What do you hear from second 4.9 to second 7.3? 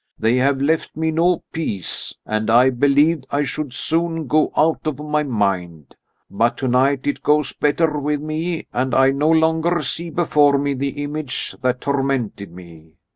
my mind. But tonight it